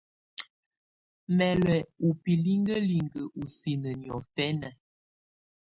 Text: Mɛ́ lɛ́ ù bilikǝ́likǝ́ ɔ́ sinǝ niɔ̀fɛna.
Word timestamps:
Mɛ́ 1.37 1.51
lɛ́ 1.65 1.81
ù 2.07 2.09
bilikǝ́likǝ́ 2.21 3.31
ɔ́ 3.39 3.45
sinǝ 3.57 3.91
niɔ̀fɛna. 4.01 4.69